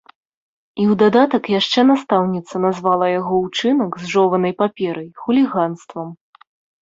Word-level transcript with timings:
І 0.83 0.85
ў 0.91 0.93
дадатак 1.01 1.43
яшчэ 1.59 1.79
настаўніца 1.89 2.61
назвала 2.63 3.05
яго 3.19 3.35
ўчынак 3.45 3.91
з 4.05 4.09
жованай 4.15 4.53
паперай 4.61 5.07
хуліганствам. 5.25 6.07